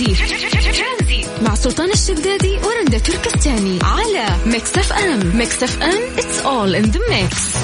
[0.00, 5.36] ترانزي مع سلطان الشدادي ورندا تركستاني على Mix FM.
[5.36, 7.56] Mix FM it's all in the mix.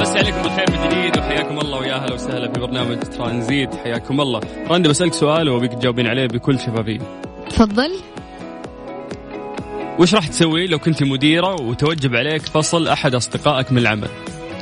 [0.00, 3.74] مسا عليكم بالخير من جديد وحياكم الله ويا أهلا وسهلا في برنامج ترانزيت.
[3.74, 4.40] حياكم الله.
[4.70, 7.20] رندا بسألك سؤال وأبيك تجاوبين عليه بكل شفافية.
[7.50, 8.00] تفضل.
[9.98, 14.08] وش راح تسوي لو كنت مديرة وتوجب عليك فصل أحد أصدقائك من العمل؟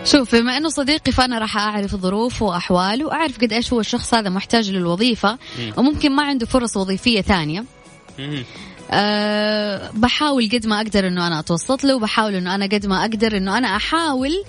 [0.04, 4.30] شوف بما إنه صديقي فأنا راح أعرف ظروفه وأحواله وأعرف قد إيش هو الشخص هذا
[4.30, 5.38] محتاج للوظيفة
[5.76, 7.64] وممكن ما عنده فرص وظيفية ثانية.
[8.90, 13.36] أه بحاول قد ما أقدر إنه أنا أتوسط له وبحاول إنه أنا قد ما أقدر
[13.36, 14.44] إنه أنا أحاول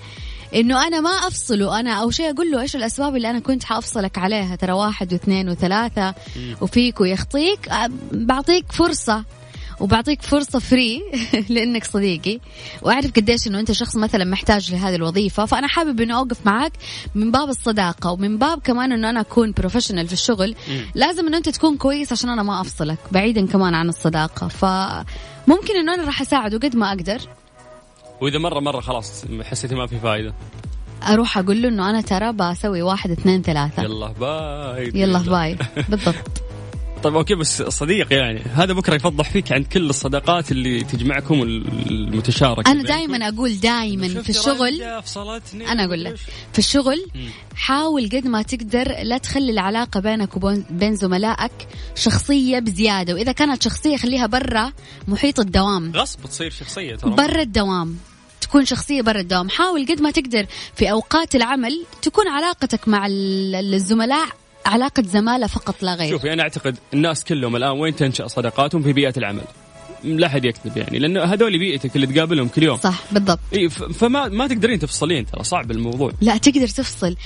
[0.54, 1.80] إنه أنا ما أفصله.
[1.80, 5.48] أنا أو شيء أقول له إيش الأسباب اللي أنا كنت حأفصلك عليها؟ ترى واحد واثنين
[5.48, 6.14] وثلاثة
[6.60, 7.68] وفيك ويخطيك.
[7.68, 9.24] أه، بعطيك فرصة.
[9.80, 11.02] وبعطيك فرصة فري
[11.48, 12.40] لأنك صديقي.
[12.82, 15.44] وأعرف قديش أنه أنت شخص مثلا محتاج لهذه الوظيفة.
[15.46, 16.72] فأنا حابب أنه أوقف معك
[17.14, 20.54] من باب الصداقة ومن باب كمان أنه أنا أكون professional في الشغل.
[20.94, 24.48] لازم أنه أنت تكون كويس عشان أنا ما أفصلك بعيدا كمان عن الصداقة.
[24.48, 27.20] فممكن أنه أنا راح أساعده قد ما أقدر.
[28.20, 30.34] وإذا مرة مرة خلاص حسيتي ما في فائدة
[31.08, 33.82] أروح أقول له إنه أنا ترى بسوي واحد اثنين ثلاثة.
[33.82, 34.92] يلا bye.
[34.94, 35.58] يلا bye.
[35.88, 36.42] بالضبط.
[37.04, 42.72] طيب okay بس صديق يعني هذا بكرة يفضح فيك عند كل الصداقات اللي تجمعكم المتشاركة
[42.72, 44.82] أنا دائما أقول دائما في الشغل
[45.54, 46.16] أنا أقول لك.
[46.52, 47.06] في الشغل
[47.56, 51.52] حاول قد ما تقدر لا تخلي العلاقة بينك وبين زملائك
[51.94, 54.72] شخصية بزيادة وإذا كانت شخصية خليها برا
[55.08, 55.92] محيط الدوام.
[55.96, 57.10] غصب تصير شخصية ترى.
[57.10, 57.98] برا الدوام
[58.40, 59.48] تكون شخصية برا الدوام.
[59.48, 65.94] حاول قد ما تقدر في أوقات العمل تكون علاقتك مع الزملاء علاقة زمالة فقط لا
[65.94, 66.10] غير.
[66.10, 69.44] شوفي أنا أعتقد الناس كلهم الآن وين تنشأ صداقاتهم في بيئة العمل؟
[70.04, 72.76] لا أحد يكذب يعني لأنه هذول بيئتك اللي تقابلهم كل يوم.
[72.76, 73.38] صح بالضبط.
[73.52, 76.12] إيه فما ما تقدرين تفصلين ترى صعب الموضوع.
[76.20, 77.16] لا تقدر تفصل.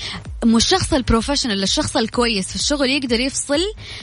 [0.44, 3.61] مو الشخص البروفيشنال الشخص الكويس في الشغل يقدر يفصل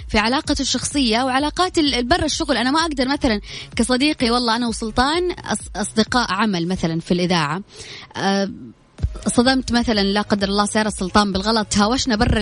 [0.07, 2.57] في علاقته الشخصية وعلاقات برا الشغل.
[2.57, 3.41] أنا ما أقدر مثلا
[3.75, 5.35] كصديقي والله أنا وسلطان
[5.75, 7.61] أصدقاء عمل مثلا في الإذاعة.
[8.17, 8.51] أه
[9.27, 12.41] صدمت مثلا لا قدر الله سيارة السلطان بالغلط تهاوشنا برا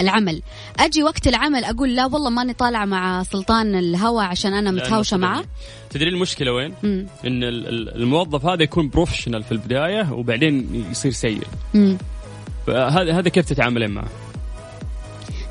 [0.00, 0.42] العمل
[0.78, 5.44] أجي وقت العمل أقول لا والله ماني طالعة مع سلطان الهوا عشان أنا متهاوشة معه
[5.90, 7.06] تدري المشكلة وين؟ مم.
[7.26, 7.44] إن
[7.96, 11.42] الموظف هذا يكون بروفيشنال في البداية وبعدين يصير سيء
[12.68, 14.08] هذا هذا كيف تتعاملين معه؟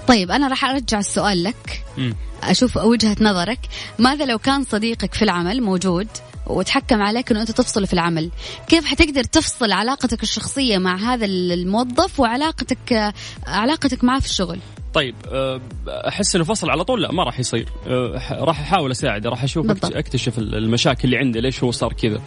[0.07, 2.15] طيب أنا راح أرجع السؤال لك مم.
[2.43, 3.59] أشوف وجهة نظرك
[3.99, 6.07] ماذا لو كان صديقك في العمل موجود
[6.47, 8.31] وتحكم عليك إنه أنت تفصل في العمل.
[8.67, 13.13] كيف حتقدر تفصل علاقتك الشخصية مع هذا الموظف وعلاقتك
[13.47, 14.59] علاقتك معه في الشغل؟
[14.93, 17.69] طيب أه، أحس إنه فصل على طول؟ لا ما راح يصير.
[17.87, 19.95] أه، راح أحاول أساعده راح أشوف بالضبط.
[19.95, 22.21] أكتشف المشاكل اللي عنده ليش هو صار كذا.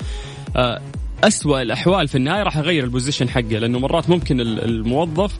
[0.57, 0.81] أه،
[1.25, 5.33] أسوأ الأحوال في النهاية راح أغير البوزيشن حقه لأنه مرات ممكن الموظف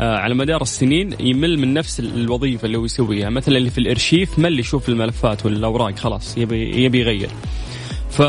[0.00, 3.30] على مدار السنين يمل من نفس الوظيفة اللي هو يسويها.
[3.30, 7.30] مثلا اللي في الإرشيف مل يشوف الملفات والأوراق خلاص يبي يبي يغير.
[8.12, 8.22] ف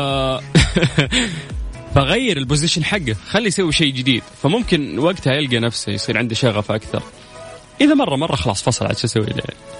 [1.94, 4.22] فغير البوزيشن حقه خليه يسوي شيء جديد.
[4.42, 7.02] فممكن وقتها يلقى نفسه يصير عنده شغف أكثر.
[7.80, 9.26] إذا مرة مرة خلاص فصل عاد شو أسوي؟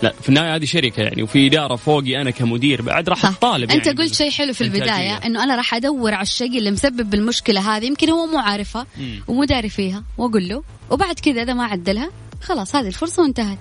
[0.03, 3.89] لا في النهاية هذه شركة يعني وفي إدارة فوقي أنا كمدير بعد راح أطالب يعني
[3.89, 7.77] انت قلت شيء حلو في البداية إنه أنا راح أدور على الشيء اللي مسبب المشكلة
[7.77, 8.87] هذه يمكن هو مو عارفها
[9.29, 10.63] ومو داري فيها وأقول له.
[10.91, 12.11] وبعد كذا إذا ما عدلها
[12.43, 13.59] خلاص هذه الفرصة وانتهت.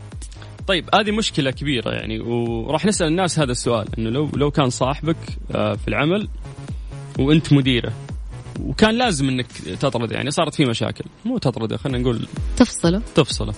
[0.67, 5.17] طيب هذه مشكلة كبيرة يعني وراح نسأل الناس هذا السؤال إنه لو لو كان صاحبك
[5.55, 6.27] آه، في العمل
[7.19, 7.93] وأنت مديره
[8.59, 9.47] وكان لازم إنك
[9.79, 13.01] تطرد يعني صارت في مشاكل مو تطرده خلينا نقول تفصله.
[13.15, 13.53] تفصله.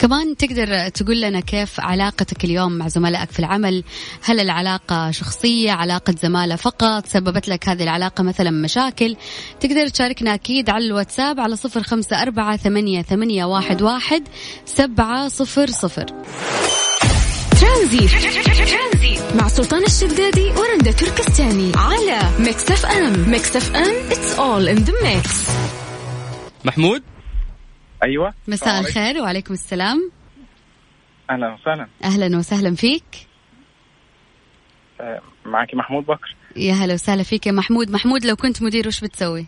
[0.00, 3.84] كمان تقدر تقول لنا كيف علاقتك اليوم مع زملائك في العمل؟
[4.22, 9.16] هل العلاقة شخصية علاقة زمالة فقط؟ سببت لك هذه العلاقة مثلا مشاكل؟
[9.60, 14.28] تقدر تشاركنا أكيد على الواتساب على صفر خمسة أربعة ثمانية, ثمانية واحد, واحد
[14.66, 16.06] سبعة صفر صفر.
[17.60, 18.10] ترانزيت.
[19.34, 23.30] مع سلطان الشدادي ورندا تركستاني على Mix FM.
[23.30, 25.50] Mix FM it's all in the mix.
[26.64, 27.02] محمود؟
[28.02, 28.34] أيوه.
[28.48, 30.10] مساء الخير وعليكم السلام.
[31.30, 31.88] أهلا وسهلا.
[32.04, 33.04] أهلا وسهلا فيك.
[35.00, 36.36] آه، معك محمود بكر.
[36.56, 37.90] يا هلا وسهلا فيك يا محمود.
[37.90, 39.46] محمود لو كنت مدير وش بتسوي؟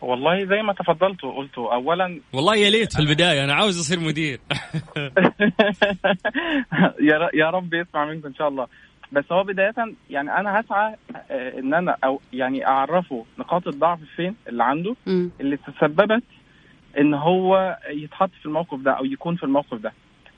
[0.00, 4.40] والله زي ما تفضلت وقلت اولا والله يا ليت في البداية أنا عاوز أصير مدير.
[7.00, 8.66] يا يا رب يسمع منكم إن شاء الله.
[9.12, 9.74] بس هو بداية
[10.10, 10.94] يعني أنا هسعى
[11.30, 14.96] آه، إن أنا أو يعني أعرفه نقاط الضعف فين اللي عنده.
[15.40, 16.22] اللي تسببت
[16.98, 19.92] إن هو يتحط في الموقف ده أو يكون في الموقف ده.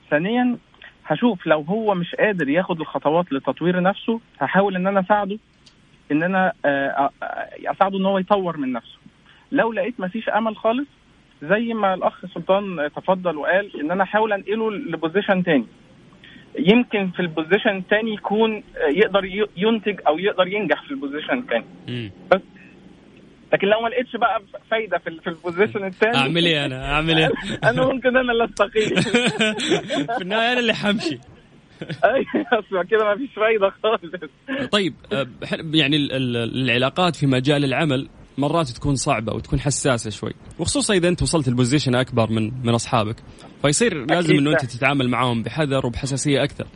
[0.09, 0.57] ثانيا
[1.05, 5.37] هشوف لو هو مش قادر ياخد الخطوات لتطوير نفسه هحاول إن أنا أساعده
[6.11, 8.97] إن أنا آه، آه، أساعده إن هو يطور من نفسه.
[9.51, 10.87] لو لقيت مفيش أمل خالص
[11.43, 15.65] زي ما الأخ سلطان تفضل وقال إن أنا أحاول أنقله ل position تاني.
[16.59, 21.65] يمكن في ال position الثاني يكون يقدر ينتج أو يقدر ينجح في ال position الثاني
[22.31, 22.41] بس
[23.53, 27.17] لكن لو ما لقيتش بقى فايدة في في ال position الثاني أعمل إيه أنا؟ أعمل
[27.17, 27.31] إيه؟
[27.69, 29.01] أنا ممكن أنا اللي أستقيل.
[30.17, 31.19] في النهاية أنا اللي حمشي.
[32.05, 34.31] أيوه كده ما فيش فايدة خالص.
[34.71, 35.27] طيب آه،
[35.73, 41.47] يعني العلاقات في مجال العمل مرات تكون صعبة وتكون حساسة شوي وخصوصا إذا أنت وصلت
[41.47, 43.15] ل position أكبر من من أصحابك
[43.61, 46.67] فيصير لازم أنه أنت تتعامل معاهم بحذر وبحساسية أكثر.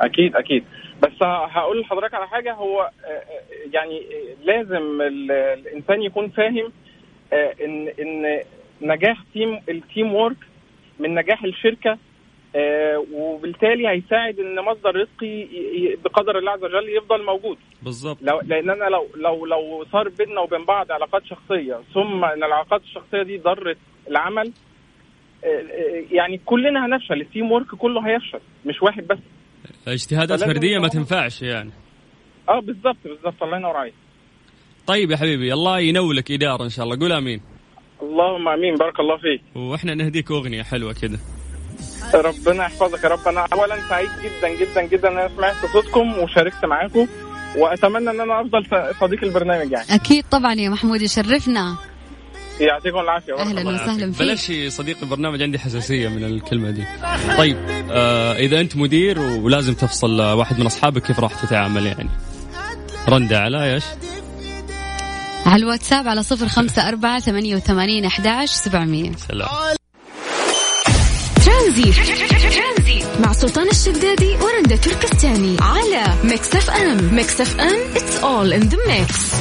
[0.00, 0.64] أكيد أكيد.
[1.02, 3.22] بس هقول لحضرتك على حاجة هو آه، آه،
[3.72, 4.02] يعني
[4.44, 6.72] لازم الإنسان يكون فاهم
[7.32, 8.40] إن إن
[8.82, 10.36] نجاح team ال teamwork
[10.98, 11.98] من نجاح الشركة
[12.56, 15.46] آه، وبالتالي هيساعد إن مصدر رزقي
[16.04, 17.58] بقدر الله عز وجل يفضل موجود.
[17.82, 18.18] بالظبط.
[18.22, 22.82] لو لأن أنا لو لو لو صار بيننا وبين بعض علاقات شخصية ثم إن العلاقات
[22.82, 23.78] الشخصية دي ضرت
[24.08, 24.52] العمل
[25.44, 29.18] آه، آه، يعني كلنا هنفشل ال teamwork كله هيفشل مش واحد بس.
[29.88, 31.70] اجتهادات فردية ما تنفعش يعني.
[32.48, 33.94] آه بالظبط بالظبط الله ينور عليك
[34.86, 36.98] طيب يا حبيبي الله ينولك الإدارة إن شاء الله.
[36.98, 37.40] قول آمين.
[38.02, 39.42] اللهم آمين بارك الله فيك.
[39.56, 41.18] وإحنا نهديك أغنية حلوة كده.
[42.14, 43.28] ربنا يحفظك يا رب.
[43.28, 47.06] أنا اولا سعيد جدا جدا جدا إن أنا سمعت صوتكم وشاركت معاكم
[47.56, 49.94] وأتمنى إن أنا أفضل صديق البرنامج يعني.
[49.94, 51.76] أكيد طبعا يا محمود يشرفنا.
[52.60, 53.38] يعطيكم العافية.
[53.38, 54.18] أهلا وسهلا فيك.
[54.18, 56.84] بلاش صديق البرنامج عندي حساسية من الكلمة دي.
[57.38, 57.56] طيب
[57.90, 62.10] آه إذا أنت مدير ولازم تفصل واحد من أصحابك كيف راح تتعامل يعني.
[63.08, 63.84] رندا على إيش؟
[65.46, 69.12] على الواتساب على صفر خمسة أربعة ثمانية وثمانين أحدعش سبعمية.
[69.28, 69.48] سلام.
[71.44, 71.92] ترانزي
[73.20, 77.14] مع سلطان الشدادي ورندا تركستاني على Mix FM.
[77.14, 79.34] Mix FM it's all in the mix.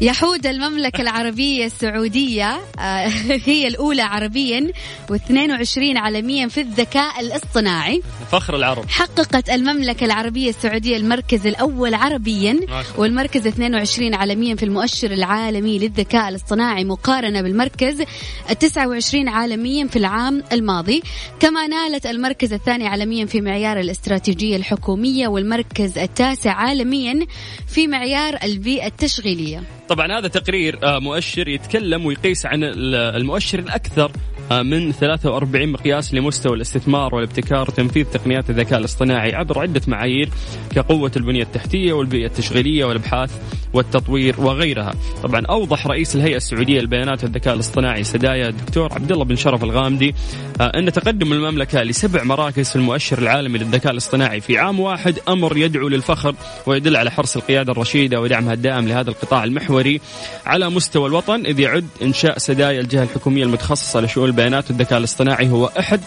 [0.00, 3.08] يحود المملكة العربية السعودية آه،
[3.46, 4.72] هي الأولى عربيا
[5.12, 8.02] و22 عالميا في الذكاء الاصطناعي.
[8.30, 8.84] فخر العرب.
[8.88, 12.60] حققت المملكة العربية السعودية المركز الأول عربيا
[12.98, 18.02] والمركز 22 عالميا في المؤشر العالمي للذكاء الاصطناعي مقارنة بالمركز
[18.60, 21.02] 29 عالميا في العام الماضي.
[21.40, 27.26] كما نالت المركز الثاني عالميا في معيار الاستراتيجية الحكومية والمركز التاسع عالميا
[27.66, 29.62] في معيار البيئة التشغيلية.
[29.88, 34.12] طبعا هذا تقرير آه، مؤشر يتكلم ويقيس عن المؤشر الأكثر
[34.50, 40.28] آه، من 43 مقياس لمستوى الاستثمار والابتكار وتنفيذ تقنيات الذكاء الاصطناعي عبر عدة معايير
[40.74, 43.30] كقوة البنية التحتية والبيئة التشغيلية والإبحاث
[43.72, 44.94] والتطوير وغيرها.
[45.22, 50.14] طبعا أوضح رئيس الهيئة السعودية للبيانات والذكاء الاصطناعي سدايا الدكتور عبد الله بن شرف الغامدي
[50.60, 55.56] آه، أن تقدم المملكة لسبع مراكز في المؤشر العالمي للذكاء الاصطناعي في عام واحد أمر
[55.56, 56.34] يدعو للفخر
[56.66, 60.00] ويدل على حرص القيادة الرشيدة ودعمها الدائم لهذا القطاع المحوري
[60.46, 65.70] على مستوى الوطن إذ يعد إنشاء سدايا الجهة الحكومية المتخصصة لشؤون البيانات والذكاء الاصطناعي هو
[65.78, 66.00] أحد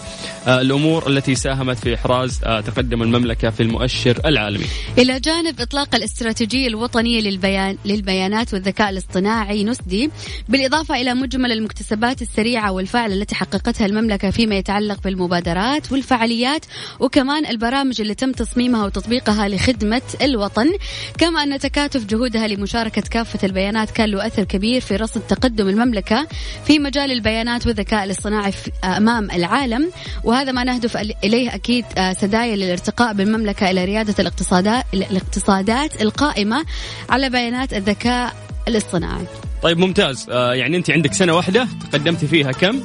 [0.48, 4.65] آه، الأمور التي ساهمت في احراز آه، تقدم المملكة في المؤشر العالمي.
[4.98, 10.10] إلى جانب إطلاق الاستراتيجية الوطنية للبيان للبيانات والذكاء الاصطناعي نسدي
[10.50, 16.65] بالإضافة إلى مجمل المكتسبات السريعة والفاعله التي حققتها المملكة فيما يتعلق بالمبادرات والفعاليات
[17.00, 20.72] وكمان البرامج اللي تم تصميمها وتطبيقها لخدمة الوطن
[21.17, 26.27] كما أن تكاتف جهودها لمشاركة كافة البيانات كان له أثر كبير في رصد تقدم المملكة
[26.65, 29.91] في مجال البيانات والذكاء الاصطناعي أمام العالم
[30.24, 36.65] وهذا ما نهدف إليه أكيد آه، سدايا للارتقاء بالمملكه إلى ريادة الاقتصادات الاقتصادات القائمة
[37.09, 38.35] على بيانات الذكاء
[38.67, 39.25] الاصطناعي.
[39.62, 40.27] طيب ممتاز.
[40.29, 42.81] آه يعني أنت عندك سنة واحدة تقدمتي فيها كم؟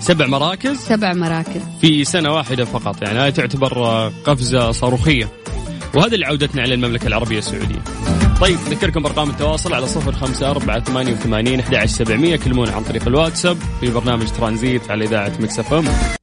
[0.00, 1.60] سبع مراكز؟ سبع مراكز.
[1.80, 5.28] في سنة واحدة فقط يعني هذه تعتبر آه، قفزة صاروخية.
[5.94, 7.82] وهذا اللي عودتنا على المملكة العربية السعودية.
[8.40, 13.06] طيب نذكركم بأرقام التواصل على صفر خمسة أربعة ثمانية وثمانين أحد سبعمية كلمونا عن طريق
[13.06, 13.56] الواتساب.
[13.80, 16.15] في برنامج ترانزيت على إذاعة Mix FM.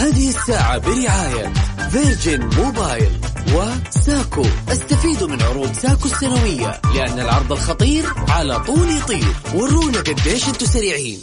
[0.00, 1.52] هذه الساعة برعاية
[1.90, 3.10] Virgin Mobile
[3.54, 4.44] وساكو.
[4.68, 9.34] استفيدوا من عروض ساكو السنوية لأن العرض الخطير على طول يطير.
[9.54, 11.18] ورونا قديش أنتم سريعين.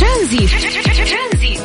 [0.00, 0.50] ترانزيت.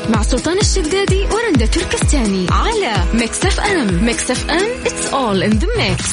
[0.09, 4.05] مع سلطان الشدادي ورندا تركستاني على Mix FM.
[4.05, 6.03] Mix FM it's all in the mix.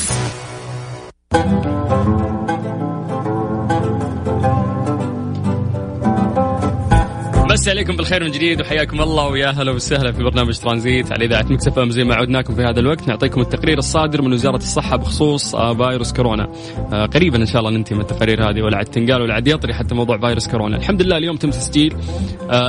[7.60, 11.46] مسا عليكم بالخير من جديد وحياكم الله ويا هلا وسهلا في برنامج ترانزيت على إذاعة
[11.50, 13.08] Mix FM زي ما عودناكم في هذا الوقت.
[13.08, 16.48] نعطيكم التقرير الصادر من وزارة الصحة بخصوص آه، فيروس كورونا.
[16.92, 19.74] آه، قريبا إن شاء الله ننتهي من التقارير هذه ولا عاد تنقال ولا عاد يطري
[19.74, 20.76] حتى موضوع فيروس كورونا.
[20.76, 21.96] الحمد لله اليوم تم تسجيل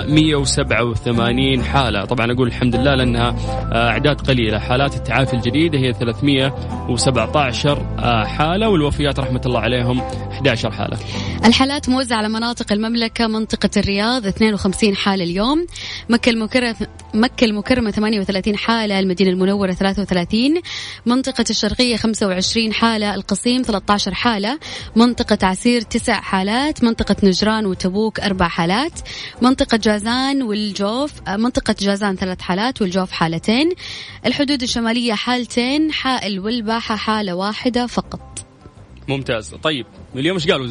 [0.07, 2.05] 187 آه، حالة.
[2.05, 3.35] طبعا أقول الحمد لله لأنها
[3.73, 4.59] أعداد قليلة.
[4.59, 7.85] حالات التعافي الجديدة هي 317
[8.25, 10.97] حالة والوفيات رحمة الله عليهم 11 حالة.
[11.45, 15.65] الحالات موزعة على مناطق المملكة منطقة الرياض 52 50 حالة اليوم.
[16.09, 16.75] مكة المكرمة
[17.13, 20.61] مكة المكرمة 38 حالة المدينة المنورة 33
[21.05, 24.59] منطقة الشرقية 25 حالة القصيم 13 حالة
[24.95, 28.99] منطقة عسير 9 حالات منطقة نجران وتبوك أربع حالات
[29.41, 33.71] منطقة جازان والجوف منطقة جازان ثلاث حالات والجوف حالتين.
[34.25, 38.30] الحدود الشمالية حالتين حائل والباحة حالة واحدة فقط.
[39.11, 39.55] ممتاز.
[39.63, 40.61] طيب اليوم إيش قال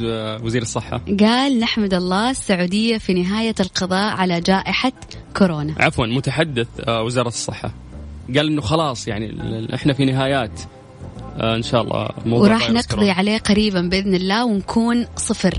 [0.45, 4.93] وزير الصحة؟ قال نحمد الله السعودية في نهاية القضاء على جائحة
[5.37, 5.75] كورونا.
[5.79, 7.73] عفوا متحدث آه، وزارة الصحة.
[8.37, 9.37] قال إنه خلاص يعني
[9.75, 10.61] إحنا في نهايات.
[11.41, 13.13] آه، إن شاء الله موضوع وراح نقضي كورونا.
[13.13, 15.55] عليه قريبا بإذن الله ونكون صفر.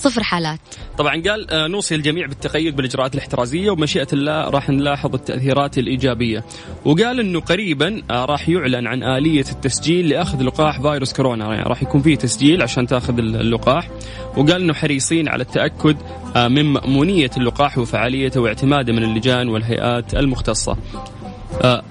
[0.00, 0.60] صفر حالات.
[0.98, 6.44] طبعا قال آه، نوصي الجميع بالتقيد بالإجراءات الاحترازية وبمشيئه الله راح نلاحظ التأثيرات الإيجابية.
[6.84, 11.54] وقال إنه قريبا آه، راح يعلن عن آلية التسجيل لأخذ لقاح فيروس كورونا.
[11.54, 13.88] يعني راح يكون فيه تسجيل عشان تأخذ اللقاح.
[14.36, 15.96] وقال إنه حريصين على التأكد
[16.36, 20.72] آه، من مأمونية اللقاح وفعاليته واعتماده من اللجان والهيئات المختصة.
[20.72, 21.19] آه،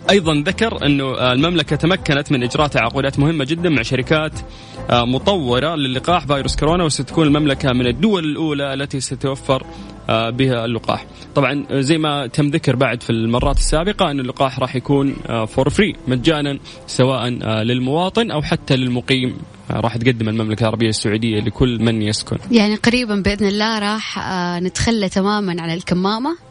[0.09, 4.31] أيضا ذكر أنه آه، المملكة تمكنت من اجراء تعاقدات مهمة جدا مع شركات
[4.89, 9.65] آه، مطورة للقاح فيروس كورونا وستكون المملكة من الدول الأولى التي ستوفر
[10.09, 11.05] بها اللقاح.
[11.35, 15.15] طبعا زي ما تم ذكر بعد في المرات السابقة أن اللقاح راح يكون
[15.47, 17.29] for free مجانا سواء
[17.63, 19.37] للمواطن أو حتى للمقيم
[19.71, 22.37] راح تقدم المملكة العربية السعودية لكل من يسكن.
[22.51, 24.19] يعني قريبا بإذن الله راح
[24.59, 26.48] نتخلى تماما عن الكمامة.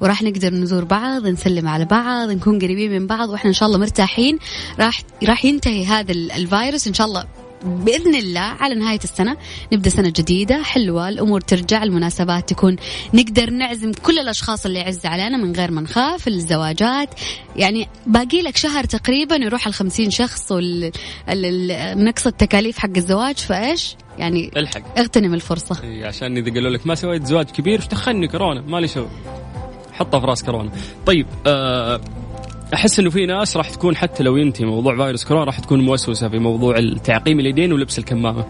[0.00, 3.78] وراح نقدر نزور بعض نسلم على بعض نكون قريبين من بعض وإحنا إن شاء الله
[3.78, 4.38] مرتاحين.
[4.78, 7.24] راح راح ينتهي هذا الفيروس إن شاء الله
[7.64, 9.36] بإذن الله على نهاية السنة.
[9.72, 12.76] نبدأ سنة جديدة حلوة الأمور ترجع المناسبات تكون
[13.14, 17.08] نقدر نعزم كل الأشخاص اللي يعز علينا من غير ما نخاف الزواجات.
[17.56, 24.98] يعني باقي لك شهر تقريبا يروح ال شخص ونقص التكاليف حق الزواج فإيش؟ يعني الحق.
[24.98, 25.82] اغتنم الفرصة.
[25.84, 29.08] إيه، عشان إذا قالوا لك ما سويت زواج كبير إيش دخلني كورونا مالي شغل.
[29.98, 30.70] حطها في راس كورونا
[31.06, 32.00] طيب آه
[32.74, 36.28] أحس إنه في ناس راح تكون حتى لو ينتهي موضوع فيروس كورونا راح تكون موسوسة
[36.28, 38.44] في موضوع التعقيم اليدين ولبس الكمامة.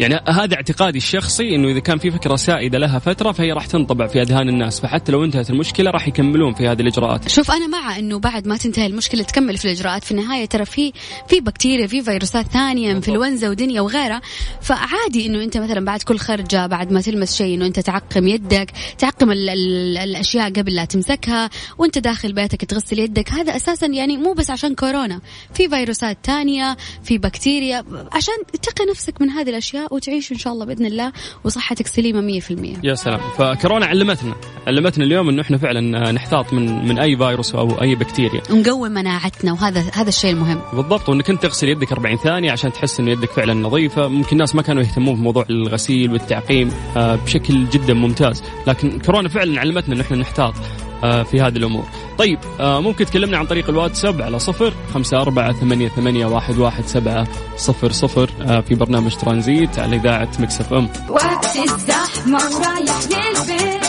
[0.00, 4.06] يعني هذا اعتقادي الشخصي إنه إذا كان في فكرة سائدة لها فترة فهي راح تنطبع
[4.06, 7.28] في أذهان الناس فحتى لو انتهت المشكلة راح يكملون في هذه الإجراءات.
[7.28, 10.04] شوف أنا مع إنه بعد ما تنتهي المشكلة تكمل في الإجراءات.
[10.04, 10.92] في النهاية ترى في
[11.28, 14.20] في بكتيريا في فيروسات ثانية إنفلونزا ودنيا وغيرها.
[14.60, 18.70] فعادي إنه أنت مثلا بعد كل خرجة بعد ما تلمس شيء إنه أنت تعقم يدك
[18.98, 21.50] تعقم ال ال الأشياء قبل لا تمسكها.
[21.78, 23.32] وأنت داخل بيتك تغسل يدك.
[23.32, 25.20] هذا أساسا يعني مو بس عشان كورونا.
[25.54, 27.84] في فيروسات تانية في بكتيريا.
[28.12, 31.12] عشان تقي نفسك من هذه الأشياء وتعيش إن شاء الله بإذن الله
[31.44, 33.20] وصحتك سليمة 100% يا سلام.
[33.38, 34.34] فكورونا علمتنا
[34.66, 38.42] علمتنا اليوم إنه إحنا فعلا نحتاط من من أي فيروس أو أي بكتيريا.
[38.50, 40.60] ونقوي مناعتنا وهذا هذا الشيء المهم.
[40.72, 41.08] بالضبط.
[41.08, 44.08] وإنك أنت تغسل يدك 40 ثانية عشان تحس ان يدك فعلا نظيفة.
[44.08, 48.42] ممكن الناس ما كانوا يهتمون بموضوع الغسيل والتعقيم آه، بشكل جدا ممتاز.
[48.66, 50.54] لكن كورونا فعلا علمتنا ان إحنا نحتاط.
[50.54, 51.84] آه، في هذه الأمور.
[52.18, 56.86] طيب آه، ممكن تكلمنا عن طريق الواتساب على صفر خمسة أربعة ثمانية, ثمانية واحد, واحد
[56.86, 60.88] سبعة صفر صفر آه، في برنامج ترانزيت على إذاعة مكسف أم.
[61.08, 63.83] وقت الزحمة ورايح للبيت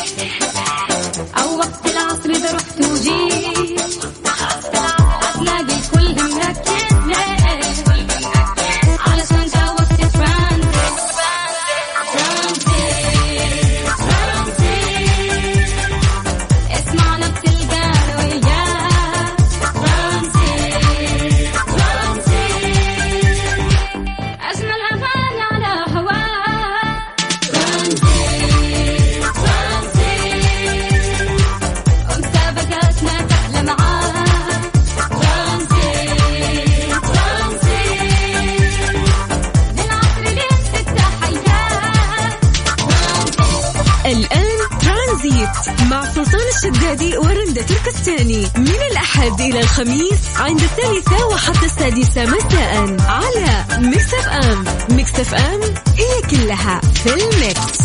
[49.56, 57.14] إلى الخميس عند الثالثة وحتى السادسة مساء على Mix FM Mix FM it's all in
[57.14, 57.80] the mix.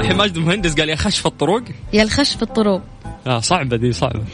[0.00, 1.62] الحين ماجد المهندس قال يا خش في الطرق.
[1.92, 2.82] يا الخش في الطرق.
[3.26, 4.24] آه صعبة دي صعبة.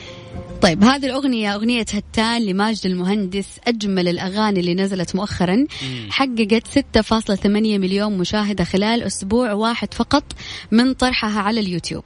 [0.63, 5.67] طيب هذه الأغنية أغنية هتان لماجد المهندس أجمل الأغاني اللي نزلت مؤخرا.
[6.11, 10.25] حققت 6.8 مليون مشاهدة خلال أسبوع واحد فقط
[10.71, 12.05] من طرحها على اليوتيوب.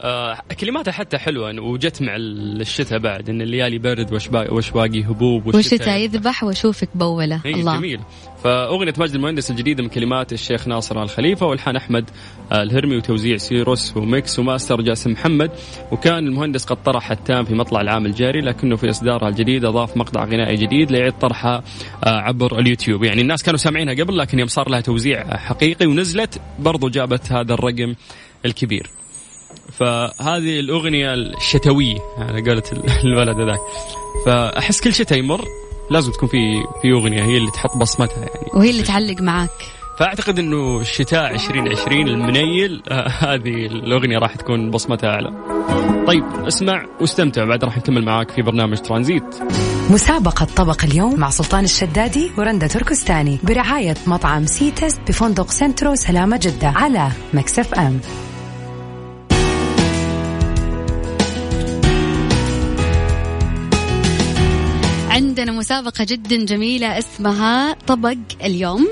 [0.00, 6.44] آه كلماتها حتى حلوة وجت مع الشتاء بعد إن الليالي برد واشواقي هبوب والشتاء يذبح
[6.44, 7.40] وأشوفك بولة.
[7.44, 7.76] إيه، الله.
[7.76, 8.00] جميل.
[8.44, 12.10] فأغنية ماجد المهندس الجديدة من كلمات الشيخ ناصر الخليفة والحان أحمد
[12.52, 15.50] الهرمي وتوزيع سيروس وميكس وماستر جاسم محمد.
[15.92, 20.24] وكان المهندس قد طرح التام في مطلع العام الجاري لكنه في إصدارها الجديد أضاف مقطع
[20.24, 21.62] غنائي جديد ليعيد طرحها
[22.04, 23.04] آه، عبر اليوتيوب.
[23.04, 27.54] يعني الناس كانوا سامعينها قبل لكن يوم صار لها توزيع حقيقي ونزلت برضو جابت هذا
[27.54, 27.94] الرقم
[28.44, 28.90] الكبير.
[29.78, 32.62] فهذه الأغنية الشتوية على قولة
[33.04, 33.60] الولد ذاك
[34.26, 35.44] فأحس كل شتاء يمر
[35.90, 40.38] لازم تكون في في أغنية هي اللي تحط بصمتها يعني وهي اللي تعلق معك فأعتقد
[40.38, 45.32] إنه الشتاء 2020 المنيل آه هذه الأغنية راح تكون بصمتها أعلى.
[46.06, 49.36] طيب اسمع واستمتع بعد راح نكمل معاك في برنامج ترانزيت.
[49.90, 56.68] مسابقة طبق اليوم مع سلطان الشدادي ورندا تركستاني برعاية مطعم c.taste بفندق سنترو سلامة جدة
[56.68, 58.00] على Mix FM.
[65.16, 68.88] عندنا مسابقة جدا جميلة اسمها طبق اليوم.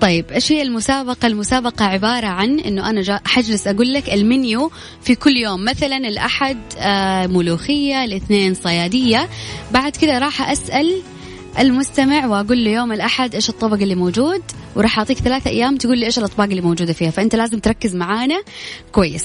[0.00, 4.70] طيب إيش هي المسابقة؟ المسابقة عبارة عن إنه أنا جا حجلس أقول لك المنيو
[5.02, 9.28] في كل يوم، مثلا الأحد آه ملوخية، الاثنين صيادية،
[9.72, 11.02] بعد كذا راح أسأل
[11.58, 14.42] المستمع وأقول له يوم الأحد إيش الطبق اللي موجود؟
[14.76, 18.42] وراح أعطيك ثلاثة أيام تقول لي إيش الأطباق اللي موجودة فيها، فأنت لازم تركز معانا.
[18.92, 19.24] كويس.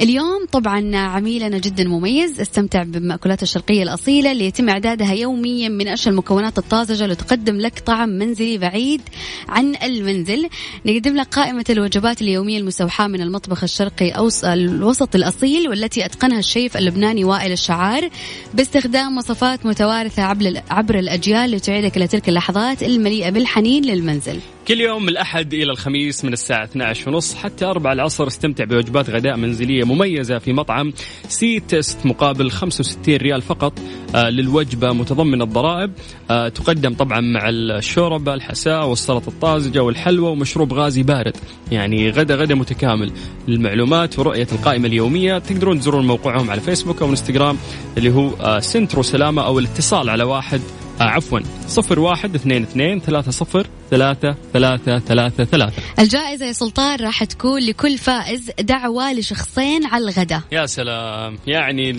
[0.00, 6.12] اليوم طبعا عميلنا جدا مميز استمتع بالمأكولات الشرقية الأصيلة اللي يتم إعدادها يوميا من أشهر
[6.12, 9.00] المكونات الطازجة لتقدم لك طعم منزلي بعيد
[9.48, 10.48] عن المنزل.
[10.86, 16.76] نقدم لك قائمة الوجبات اليومية المستوحاة من المطبخ الشرقي أو الوسط الأصيل والتي أتقنها الشيف
[16.76, 18.08] اللبناني وائل الشعار.
[18.54, 20.22] باستخدام وصفات متوارثة
[20.70, 24.40] عبر الأجيال لتعيدك إلى تلك اللحظات المليئة بالحنين للمنزل.
[24.70, 29.10] كل يوم من الأحد إلى الخميس من الساعة 12 ونص حتى 4 العصر استمتع بوجبات
[29.10, 30.92] غداء منزلية مميزة في مطعم
[31.28, 33.72] c.taste مقابل 65 ريال فقط
[34.14, 35.92] آه للوجبة متضمن الضرائب
[36.30, 41.36] آه تقدم طبعا مع الشوربة الحساء والسلطة الطازجة والحلوى ومشروب غازي بارد
[41.72, 43.12] يعني غدا غدا متكامل.
[43.48, 47.56] للمعلومات ورؤية القائمة اليومية تقدرون تزورون موقعهم على فيسبوك أو إنستغرام
[47.96, 50.60] اللي هو آه سنترو سلامة أو الاتصال على واحد
[51.00, 55.44] آه عفوا صفر واحد اثنين اثنين ثلاثة صفر ثلاثة ثلاثة ثلاثة.
[55.44, 60.40] ثلاثة الجائزة يا سلطان راح تكون لكل فائز دعوة لشخصين على الغداء.
[60.52, 61.92] يا سلام يعني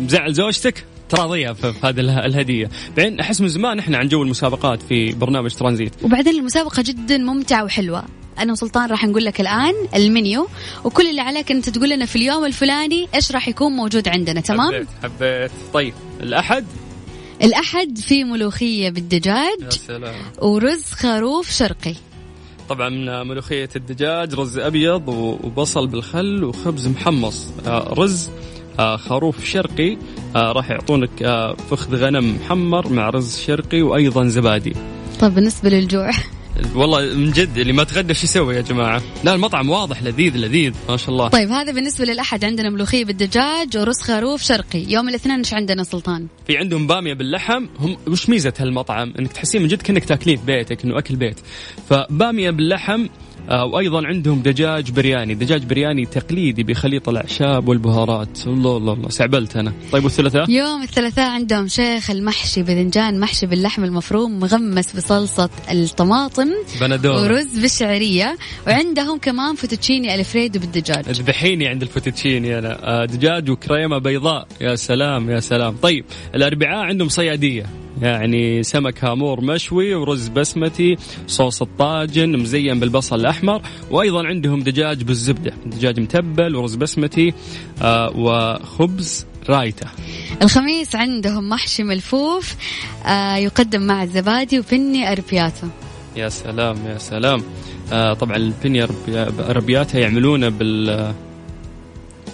[0.00, 2.70] مزعل زوجتك؟ تراضيها في هذه الهدية.
[2.96, 5.92] بعدين أحس من زمان إحنا عن جو المسابقات في برنامج ترانزيت.
[6.02, 8.04] وبعدين المسابقة جدا ممتعة وحلوة.
[8.38, 10.48] أنا وسلطان راح نقول لك الآن المنيو
[10.84, 14.72] وكل اللي عليك أنت تقول لنا في اليوم الفلاني إيش راح يكون موجود عندنا تمام؟
[14.74, 15.50] حبيت حبيت.
[15.74, 16.64] طيب الأحد؟
[17.42, 20.14] الأحد في ملوخية بالدجاج يا سلام.
[20.38, 21.94] ورز خروف شرقي.
[22.68, 27.46] طبعا ملوخية الدجاج رز أبيض وبصل بالخل وخبز محمص.
[27.66, 28.30] آه، رز
[28.78, 29.98] آه، خروف شرقي
[30.36, 31.22] آه، راح يعطونك
[31.70, 34.72] فخذ غنم محمر مع رز شرقي وأيضا زبادي.
[35.20, 36.10] طيب بالنسبة للجوع.
[36.74, 40.72] والله من جد اللي ما تغدى شو يسوي يا جماعة؟ لا المطعم واضح لذيذ لذيذ
[40.88, 41.28] ما شاء الله.
[41.28, 46.26] طيب هذا بالنسبة للأحد عندنا ملوخية بالدجاج ورز خروف شرقي، يوم الاثنين إيش عندنا سلطان؟
[46.46, 50.44] في عندهم بامية باللحم، هم وش ميزة هالمطعم؟ إنك تحسين من جد كأنك تاكلين في
[50.46, 51.40] بيتك إنه أكل بيت.
[51.90, 53.06] فبامية باللحم
[53.48, 55.34] وأيضا عندهم دجاج برياني.
[55.34, 58.46] دجاج برياني تقليدي بخليط الأعشاب والبهارات.
[58.46, 59.08] الله الله الله.
[59.08, 59.72] سعبلت أنا.
[59.92, 66.48] طيب والثلاثاء يوم الثلاثاء عندهم شيخ المحشي باذنجان محشي باللحم المفروم مغمس بصلصة الطماطم
[66.80, 68.36] بندور ورز بالشعرية.
[68.66, 71.08] وعندهم كمان فوتوتشيني ألفريدو بالدجاج.
[71.08, 72.78] اذبحيني عند الفوتوتشيني أنا.
[72.82, 74.46] آه، دجاج وكريمة بيضاء.
[74.60, 75.76] يا سلام يا سلام.
[75.82, 77.81] طيب الأربعاء عندهم صيادية.
[78.08, 85.52] يعني سمك هامور مشوي ورز بسمتي صوص الطاجن مزين بالبصل الأحمر وأيضا عندهم دجاج بالزبدة
[85.66, 87.34] دجاج متبل ورز بسمتي
[87.82, 89.86] آه وخبز رايته.
[90.42, 92.54] الخميس عندهم محشي ملفوف
[93.06, 95.66] آه يقدم مع الزبادي وبني أربياتو
[96.16, 97.42] يا سلام يا سلام.
[97.92, 98.86] آه طبعا البني
[99.48, 101.12] أربياتا يعملونه بال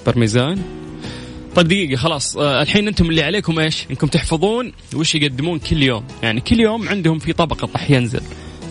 [0.06, 0.77] برميزان
[1.54, 2.36] طيب دقيقة خلاص.
[2.36, 6.88] آه الحين أنتم اللي عليكم إيش؟ انكم تحفظون وش يقدمون كل يوم، يعني كل يوم
[6.88, 8.20] عندهم في طبقة راح ينزل.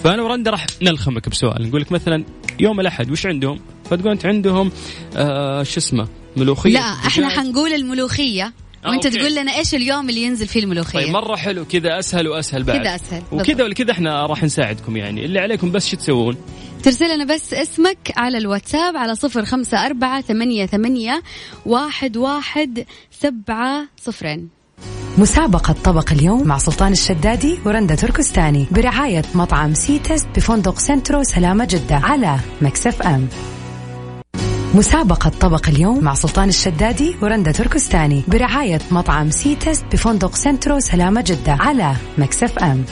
[0.03, 1.67] فأنا ورندا راح نلخمك بسؤال.
[1.67, 2.23] نقول لك مثلا
[2.59, 3.59] يوم الأحد وش عندهم؟
[3.89, 4.71] فتقول أنت عندهم
[5.15, 6.71] آه شو اسمه؟ ملوخية.
[6.71, 8.53] لا إحنا حنقول الملوخية.
[8.85, 9.17] آه وأنت okay.
[9.17, 11.65] تقول لنا إيش اليوم اللي ينزل فيه الملوخية؟ طيب مرة حلو.
[11.65, 12.81] كذا أسهل وأسهل بعد.
[12.81, 13.23] كذا أسهل.
[13.31, 15.25] وكذا ولا كذا إحنا راح نساعدكم يعني.
[15.25, 16.37] اللي عليكم بس شو تسوون؟
[16.83, 21.21] ترسل لنا بس اسمك على الواتساب على صفر خمسة أربعة ثمانية, ثمانية
[21.65, 24.49] واحد, واحد سبعة صفرين.
[25.17, 31.95] مسابقة طبق اليوم مع سلطان الشدادي ورندا تركستاني برعاية مطعم c.taste بفندق سنترو سلامة جدة
[31.95, 33.27] على Mix FM.
[34.75, 41.51] مسابقة طبق اليوم مع سلطان الشدادي ورندا تركستاني برعاية مطعم c.taste بفندق سنترو سلامة جدة
[41.51, 42.85] على Mix FM.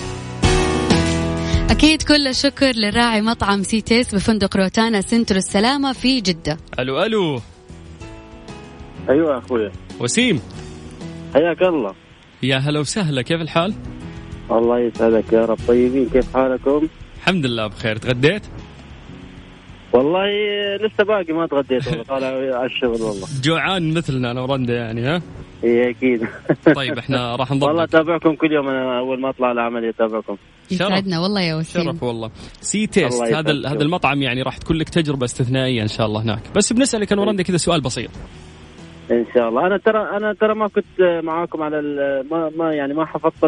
[1.69, 6.57] أكيد كل الشكر لراعي مطعم c.taste بفندق روتانا سنترو السلامة في جدة.
[6.79, 7.41] ألو ألو.
[9.09, 10.41] أيوة أخوي وسيم.
[11.33, 11.93] حياك الله.
[12.43, 13.73] يا هلا وسهلا كيف الحال؟
[14.51, 15.59] الله يسعدك يا رب.
[15.67, 17.97] طيبين كيف حالكم؟ الحمد لله بخير.
[17.97, 18.43] تغديت؟
[19.95, 20.25] والله
[20.75, 22.03] لسه باقي ما تغديت والله.
[22.03, 22.27] طالع
[22.57, 23.27] على الشغل والله.
[23.43, 25.21] جوعان مثلنا أنا ورندا يعني ها؟
[25.63, 26.27] إي أكيد.
[26.75, 27.67] طيب إحنا راح نضبط.
[27.67, 30.37] والله أتابعكم كل يوم أنا أول ما أطلع العمل أتابعكم.
[30.71, 31.83] يسعدنا والله يا وسيم.
[31.83, 32.31] شرف والله.
[32.61, 36.41] c.taste هذا هذا المطعم يعني راح تكون لك تجربة استثنائية إن شاء الله هناك.
[36.55, 38.09] بس بنسألك أنا ورندا كذا سؤال بسيط.
[39.11, 39.67] إن شاء الله.
[39.67, 41.81] أنا ترى أنا ترى ما كنت معاكم على
[42.31, 43.43] ما ما يعني ما حفظت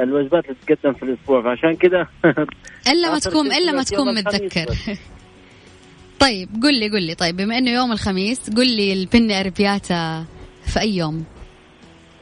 [0.00, 2.06] الوجبات اللي تقدم في الأسبوع فعشان كذا
[2.92, 4.66] إلا ما تكون إلا ما تكون متذكر.
[6.22, 7.14] طيب قل لي قل لي.
[7.14, 10.24] طيب بما إنه يوم الخميس قل لي البني أربياتا
[10.72, 11.24] في أي يوم؟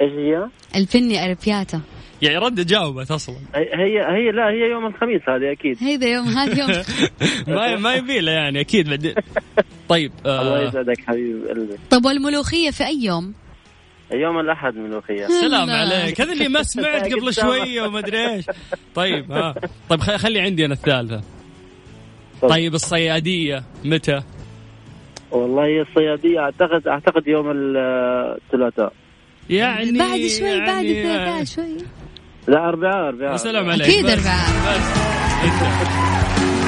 [0.01, 1.81] إيش هي؟ البني أربياتا.
[2.23, 3.37] يعني رد جاوبت أصلا.
[3.55, 5.83] هي هي لا هي يوم الخميس هذه أكيد.
[5.83, 6.83] هذا يوم هذا يوم.
[7.57, 8.89] ما ما يبي له يعني أكيد.
[8.89, 9.15] بعدين
[9.89, 11.77] طيب آه الله يسعدك حبيب قلبي.
[11.91, 13.35] طب والملوخية في أي يوم؟
[14.13, 15.27] يوم الأحد ملوخية.
[15.47, 16.21] سلام عليك.
[16.21, 18.45] هذا اللي ما سمعت قبل شوية وما أدري إيش.
[18.95, 19.55] طيب ها.
[19.89, 21.23] طيب خلي عندي أنا الثالثة.
[22.49, 24.23] طيب الصيادية متى؟
[25.31, 28.93] والله الصيادية اعتقد أعتقد يوم الثلاثاء.
[29.51, 31.77] يعني بعد شوي يعني بعد الثلاثاء شوي.
[32.49, 33.37] لا أربعاء أربعاء.
[33.37, 34.47] سلام عليك أكيد أربعاء.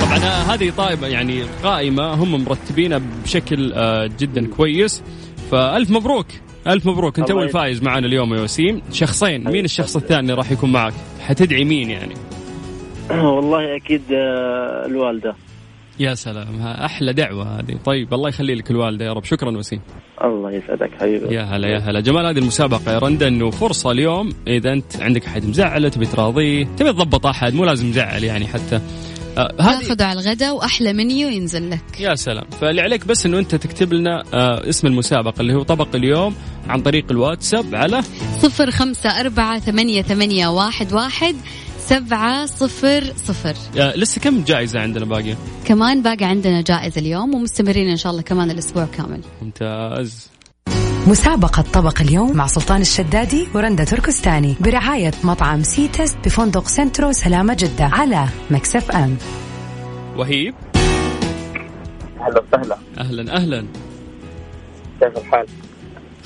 [0.01, 0.19] طبعا
[0.55, 3.73] هذه طائفه يعني قائمة هم مرتبينها بشكل
[4.19, 5.03] جدا كويس.
[5.51, 6.27] فألف مبروك
[6.67, 7.19] ألف مبروك.
[7.19, 8.83] أنت أول فايز معنا اليوم يا وسيم.
[8.93, 12.15] شخصين مين الشخص الثاني راح يكون معك؟ حتدعي مين يعني؟
[13.11, 15.35] والله أكيد الوالدة.
[16.01, 16.63] يا سلام.
[16.63, 17.79] أحلى دعوة هذه.
[17.85, 19.25] طيب الله يخلي لك الوالدة يا رب.
[19.25, 19.81] شكرا وسيم.
[20.25, 21.35] الله يسعدك حبيبي.
[21.35, 22.01] يا هلا يا هلا.
[22.01, 26.65] جمال هذه المسابقة يا رندا انه فرصه اليوم إذا أنت عندك أحد مزعله تبي تراضيه
[26.65, 28.81] تبي تضبط أحد مو لازم مزعل يعني حتى.
[29.39, 32.01] آه تاخذه على الغداء وأحلى منيو ينزل لك.
[32.01, 32.45] يا سلام.
[32.61, 36.35] فاللي عليك بس إنه أنت تكتب لنا آه اسم المسابقة اللي هو طبق اليوم
[36.69, 38.03] عن طريق الواتساب على
[38.39, 41.35] صفر خمسة أربعة ثمانية, ثمانية واحد, واحد
[41.87, 43.55] سبعة صفر صفر.
[43.75, 48.51] لسه كم جائزة عندنا باقية؟ كمان باقي عندنا جائزة اليوم ومستمرين إن شاء الله كمان
[48.51, 49.21] الأسبوع كامل.
[49.43, 50.31] ممتاز.
[51.07, 57.85] مسابقة طبق اليوم مع سلطان الشدادي ورندا تركستاني برعاية مطعم c.taste بفندق سنترو سلامة جدة
[57.85, 59.17] على Mix FM.
[60.17, 60.55] وهيب.
[62.21, 62.79] أهلا وسهلا.
[62.99, 63.67] أهلا أهلا.
[65.01, 65.47] كيف الحال؟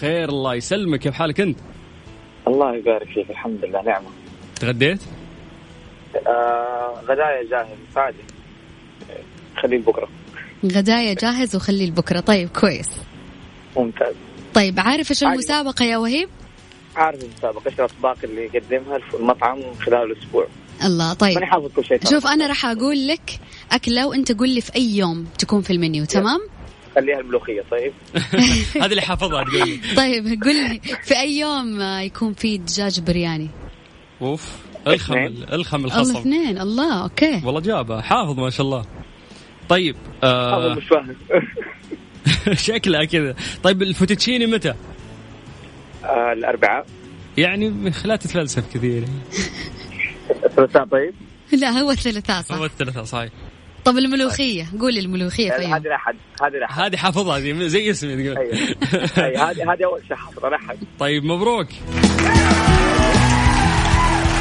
[0.00, 1.00] خير الله يسلمك.
[1.00, 1.58] كيف حالك أنت؟
[2.48, 4.08] الله يبارك فيك الحمد لله نعمة.
[4.60, 5.00] تغديت؟
[6.26, 7.96] آه غدايا جاهز.
[7.96, 8.24] عادي.
[9.62, 10.08] خليه بكرة.
[10.64, 12.20] غدايا جاهز وخليه لبكرة.
[12.20, 12.88] طيب كويس.
[13.76, 14.14] ممتاز.
[14.54, 16.28] طيب عارف إيش المسابقة يا وهيب؟
[16.96, 20.46] عارف المسابقة إيش الأطباق اللي يقدمها المطعم خلال الأسبوع.
[20.84, 21.34] الله طيب.
[21.34, 23.40] ماني حافظ كل شيء شوف أنا راح أقول لك
[23.72, 26.40] أكلة وأنت قول لي في أي يوم تكون في المنيو تمام؟
[26.94, 27.92] خليها الملوخية طيب.
[28.82, 33.48] هذه اللي حافظها تقول طيب قول لي في أي يوم يكون في دجاج برياني؟
[34.22, 34.56] أوف.
[34.86, 35.16] الخم
[35.52, 36.00] الخم الخصم.
[36.00, 36.58] الله اثنين.
[36.60, 37.42] الله okay.
[37.44, 38.84] والله جابها حافظ ما شاء الله.
[39.68, 41.16] طيب آه مش فاهم.
[42.66, 43.34] شكلها كذا.
[43.62, 44.74] طيب الفوتوتشيني متى؟
[46.04, 46.86] آه الأربعاء.
[47.38, 49.04] يعني لا تتفلسف كثير.
[50.44, 51.14] الثلاثاء طيب؟
[51.52, 52.54] لا هو الثلاثاء صح.
[52.54, 53.30] هو الثلاثاء صحيح.
[53.84, 58.38] طب الملوخية قولي الملوخية في هذه الأحد هذه الأحد هذه حافظها هذه زي اسمي تقول.
[58.38, 59.50] أيوه.
[59.50, 61.68] هذه هذه أول شيء حافظها الأحد طيب مبروك.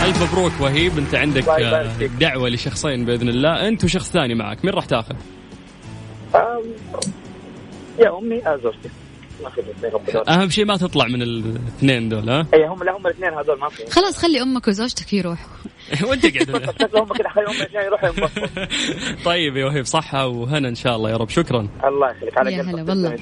[0.06, 1.44] ألف مبروك وهيب أنت عندك
[2.20, 3.68] دعوة لشخصين بإذن الله.
[3.68, 5.16] أنت وشخص ثاني معك مين راح تاخذ؟
[8.00, 8.90] يا أمي زوجتي
[10.30, 13.70] أهم شيء ما تطلع من الاثنين دول ها؟ اي هم لا هم الاثنين هذول ما
[13.70, 13.92] في.
[13.92, 15.50] خلاص خلي أمك وزوجتك يروحوا.
[16.10, 16.50] وأنت قاعد
[16.96, 18.10] هم كذا خلي الاثنين يروحوا
[19.32, 21.30] طيب يا وهيب صحة وهنا إن شاء الله يا رب.
[21.30, 21.68] شكرا.
[21.84, 22.38] الله يخليك.
[22.38, 23.18] على يا هلا والله.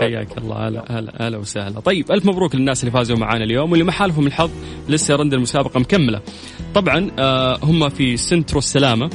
[0.00, 0.68] حياك الله.
[0.68, 1.80] هلا هلا هلا وسهلا.
[1.80, 4.50] طيب ألف مبروك للناس اللي فازوا معنا اليوم واللي ما حالفهم الحظ
[4.88, 6.20] لسه رند المسابقة مكملة.
[6.74, 9.10] طبعا آه هم في سنترو السلامة.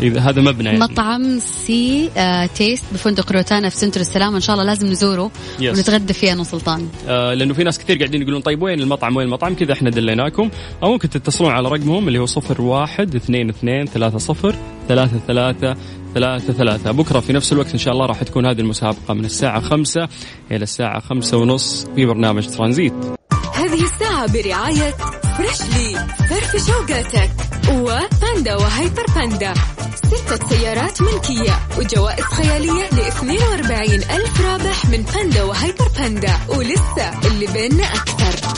[0.00, 0.78] هذا مبنى يعني.
[0.78, 4.34] مطعم سي آه تيست بفندق روتانا في سنترو السلامة.
[4.34, 5.30] إن شاء الله لازم نزوره
[5.60, 5.78] yes.
[5.78, 6.88] ونتغدى فيه أنا وسلطان.
[7.08, 10.50] آه لأنه في ناس كثير قاعدين يقولون طيب وين المطعم؟ وين المطعم؟ كذا إحنا دليناكم.
[10.82, 14.54] أو ممكن تتصلون على رقمهم اللي هو صفر واحد اثنين اثنين ثلاثة صفر
[14.88, 15.76] ثلاثة ثلاثة
[16.14, 16.90] ثلاثة ثلاثة.
[16.90, 20.08] بكرة في نفس الوقت إن شاء الله راح تكون هذه المسابقة من الساعة خمسة
[20.50, 23.19] إلى الساعة خمسة ونص في برنامج ترانزيت.
[23.60, 24.94] هذه الساعة برعاية
[25.38, 27.30] فريشلي فرفش أوقاتك.
[27.72, 29.54] وباندا وهايبر باندا.
[29.94, 36.36] ستة سيارات ملكية وجوائز خيالية ل 42 ألف رابح من باندا وهايبر باندا.
[36.48, 38.48] ولسه اللي بيننا أكثر.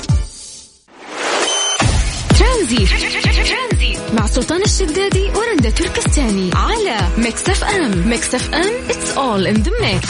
[2.39, 2.89] ترانزيت.
[4.19, 6.51] مع سلطان الشدادي ورندا تركستاني.
[6.55, 8.09] على Mix FM.
[8.09, 8.73] Mix FM.
[8.89, 10.07] It's all in the mix.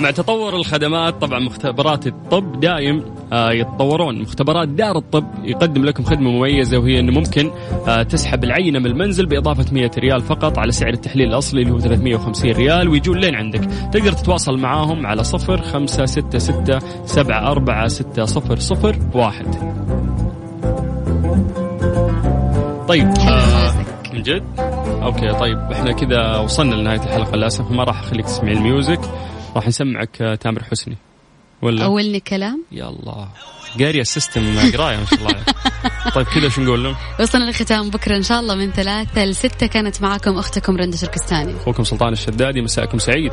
[0.00, 4.22] مع تطور الخدمات طبعا مختبرات الطب دايم يتطورون.
[4.22, 7.50] مختبرات دار الطب يقدم لكم خدمة مميزة وهي أنه ممكن
[7.88, 11.78] آه، تسحب العينة من المنزل بإضافة 100 ريال فقط على سعر التحليل الأصلي اللي هو
[11.78, 13.64] 350 ريال ويجون لين عندك.
[13.92, 19.46] تقدر تتواصل معاهم على صفر خمسة ستة ستة سبعة أربعة ستة صفر صفر واحد.
[22.88, 23.72] طيب آه
[24.14, 24.42] من جد؟
[25.02, 29.00] okay طيب إحنا كذا وصلنا لنهاية الحلقة للأسف ما راح أخليك تسمعي ال music.
[29.56, 30.96] راح نسمعك آه، تامر حسني.
[31.62, 33.28] ولا؟ أولني كلام؟ يا الله.
[33.78, 35.44] قاري السيستم قراية ما شاء الله.
[36.14, 39.66] طيب كذا شو نقول لهم؟ وصلنا لختام بكرة إن شاء الله من ثلاثة لستة.
[39.66, 41.56] كانت معكم أختكم رندا شركستاني.
[41.56, 42.60] أخوكم سلطان الشدادي.
[42.60, 43.32] مساءكم سعيد.